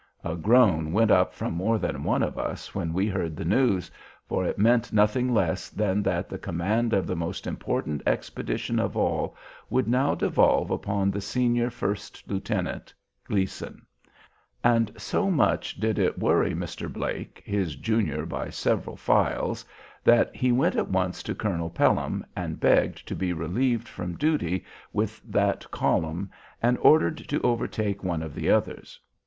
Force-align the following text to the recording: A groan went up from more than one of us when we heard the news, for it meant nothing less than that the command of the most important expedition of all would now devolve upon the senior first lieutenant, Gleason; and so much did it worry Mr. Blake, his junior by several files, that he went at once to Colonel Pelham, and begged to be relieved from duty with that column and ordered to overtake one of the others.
A 0.23 0.35
groan 0.35 0.93
went 0.93 1.11
up 1.11 1.31
from 1.31 1.53
more 1.53 1.77
than 1.77 2.03
one 2.03 2.23
of 2.23 2.35
us 2.35 2.73
when 2.73 2.91
we 2.91 3.05
heard 3.07 3.35
the 3.37 3.45
news, 3.45 3.91
for 4.25 4.43
it 4.43 4.57
meant 4.57 4.91
nothing 4.91 5.31
less 5.31 5.69
than 5.69 6.01
that 6.01 6.27
the 6.27 6.39
command 6.39 6.91
of 6.91 7.05
the 7.05 7.15
most 7.15 7.45
important 7.45 8.01
expedition 8.07 8.79
of 8.79 8.97
all 8.97 9.35
would 9.69 9.87
now 9.87 10.15
devolve 10.15 10.71
upon 10.71 11.11
the 11.11 11.21
senior 11.21 11.69
first 11.69 12.27
lieutenant, 12.27 12.91
Gleason; 13.25 13.85
and 14.63 14.91
so 14.97 15.29
much 15.29 15.79
did 15.79 15.99
it 15.99 16.17
worry 16.17 16.55
Mr. 16.55 16.91
Blake, 16.91 17.43
his 17.45 17.75
junior 17.75 18.25
by 18.25 18.49
several 18.49 18.95
files, 18.95 19.63
that 20.03 20.35
he 20.35 20.51
went 20.51 20.75
at 20.75 20.89
once 20.89 21.21
to 21.21 21.35
Colonel 21.35 21.69
Pelham, 21.69 22.25
and 22.35 22.59
begged 22.59 23.07
to 23.07 23.15
be 23.15 23.33
relieved 23.33 23.87
from 23.87 24.17
duty 24.17 24.65
with 24.91 25.21
that 25.31 25.69
column 25.69 26.31
and 26.59 26.79
ordered 26.79 27.19
to 27.29 27.39
overtake 27.41 28.03
one 28.03 28.23
of 28.23 28.33
the 28.33 28.49
others. 28.49 28.99